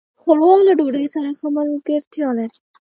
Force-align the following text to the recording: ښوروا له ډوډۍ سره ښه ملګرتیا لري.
ښوروا 0.21 0.53
له 0.67 0.73
ډوډۍ 0.79 1.05
سره 1.15 1.29
ښه 1.39 1.47
ملګرتیا 1.57 2.27
لري. 2.37 2.57